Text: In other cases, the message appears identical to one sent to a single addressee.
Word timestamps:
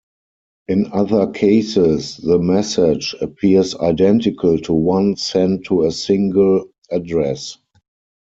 In 0.67 0.87
other 0.93 1.27
cases, 1.27 2.17
the 2.17 2.39
message 2.39 3.13
appears 3.21 3.75
identical 3.75 4.57
to 4.61 4.73
one 4.73 5.15
sent 5.15 5.65
to 5.65 5.83
a 5.83 5.91
single 5.91 6.71
addressee. 6.91 7.59